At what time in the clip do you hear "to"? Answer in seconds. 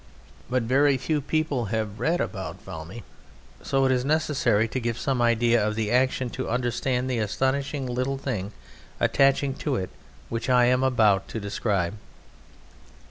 4.67-4.79, 6.31-6.49, 9.57-9.75, 11.27-11.39